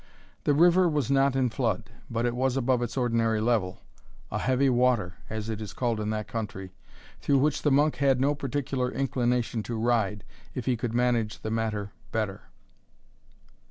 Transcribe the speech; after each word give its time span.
The 0.45 0.55
river 0.55 0.89
was 0.89 1.11
not 1.11 1.35
in 1.35 1.51
flood, 1.51 1.91
but 2.09 2.25
it 2.25 2.35
was 2.35 2.57
above 2.57 2.81
its 2.81 2.97
ordinary 2.97 3.39
level 3.39 3.83
a 4.31 4.39
heavy 4.39 4.67
water, 4.67 5.13
as 5.29 5.47
it 5.47 5.61
is 5.61 5.73
called 5.73 5.99
in 5.99 6.09
that 6.09 6.27
country, 6.27 6.73
through 7.19 7.37
which 7.37 7.61
the 7.61 7.69
monk 7.69 7.97
had 7.97 8.19
no 8.19 8.33
particular 8.33 8.91
inclination 8.91 9.61
to 9.61 9.77
ride, 9.77 10.23
if 10.55 10.65
he 10.65 10.75
could 10.75 10.95
manage 10.95 11.41
the 11.43 11.51
matter 11.51 11.91
better. 12.11 12.45